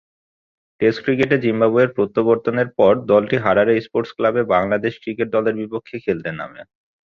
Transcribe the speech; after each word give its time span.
Test 0.81 0.99
ক্রিকেটে 1.05 1.37
জিম্বাবুয়ের 1.43 1.93
প্রত্যাবর্তনের 1.95 2.69
পর 2.77 2.93
দলটি 3.11 3.37
হারারে 3.43 3.73
স্পোর্টস 3.85 4.11
ক্লাবে 4.17 4.41
বাংলাদেশ 4.53 4.93
ক্রিকেট 5.03 5.27
দলের 5.35 5.55
বিপক্ষে 5.61 5.97
খেলতে 6.05 6.29
নামে। 6.39 6.61